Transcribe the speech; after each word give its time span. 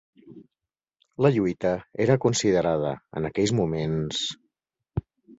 La 1.25 1.29
lluita 1.33 1.73
era 2.05 2.15
considerada, 2.23 2.93
en 3.21 3.27
aquells 3.29 3.53
moments... 3.59 4.23